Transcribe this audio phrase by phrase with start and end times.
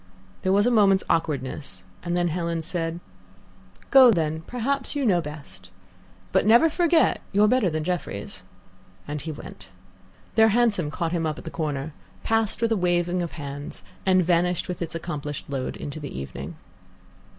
[0.41, 2.99] There was a moment's awkwardness, and then Helen said:
[3.91, 5.69] "Go, then; perhaps you know best;
[6.31, 8.41] but never forget you're better than Jefferies."
[9.07, 9.69] And he went.
[10.33, 11.93] Their hansom caught him up at the corner,
[12.23, 16.55] passed with a waving of hands, and vanished with its accomplished load into the evening.